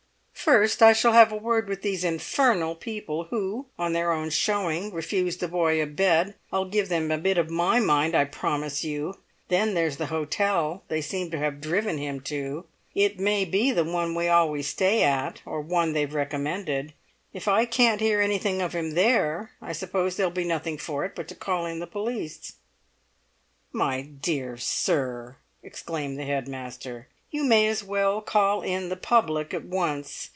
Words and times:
"First 0.33 0.81
I 0.81 0.91
shall 0.91 1.13
have 1.13 1.31
a 1.31 1.37
word 1.37 1.69
with 1.69 1.83
these 1.83 2.03
infernal 2.03 2.73
people 2.73 3.25
who, 3.25 3.67
on 3.77 3.93
their 3.93 4.11
own 4.11 4.31
showing, 4.31 4.91
refused 4.91 5.39
the 5.39 5.47
boy 5.47 5.79
a 5.81 5.85
bed. 5.85 6.33
I'll 6.51 6.65
give 6.65 6.89
them 6.89 7.11
a 7.11 7.19
bit 7.19 7.37
of 7.37 7.51
my 7.51 7.79
mind, 7.79 8.15
I 8.15 8.25
promise 8.25 8.83
you! 8.83 9.19
Then 9.49 9.75
there's 9.75 9.97
the 9.97 10.07
hotel 10.07 10.83
they 10.87 10.99
seem 10.99 11.29
to 11.29 11.37
have 11.37 11.61
driven 11.61 11.99
him 11.99 12.21
to; 12.21 12.65
it 12.95 13.19
may 13.19 13.45
be 13.45 13.69
the 13.71 13.83
one 13.83 14.15
we 14.15 14.27
always 14.29 14.67
stay 14.67 15.03
at, 15.03 15.43
or 15.45 15.61
one 15.61 15.93
they've 15.93 16.11
recommended. 16.13 16.93
If 17.33 17.47
I 17.47 17.65
can't 17.65 18.01
hear 18.01 18.19
anything 18.19 18.63
of 18.63 18.73
him 18.73 18.95
there, 18.95 19.51
I 19.61 19.73
suppose 19.73 20.17
there'll 20.17 20.31
be 20.31 20.43
nothing 20.43 20.79
for 20.79 21.05
it 21.05 21.13
but 21.15 21.27
to 21.27 21.35
call 21.35 21.67
in 21.67 21.77
the 21.77 21.87
police." 21.87 22.53
"My 23.71 24.01
dear 24.01 24.57
sir," 24.57 25.37
exclaimed 25.61 26.17
the 26.17 26.25
head 26.25 26.47
master, 26.47 27.07
"you 27.29 27.43
may 27.43 27.67
as 27.67 27.83
well 27.83 28.19
call 28.21 28.63
in 28.63 28.89
the 28.89 28.97
public 28.97 29.53
at 29.53 29.63
once! 29.63 30.29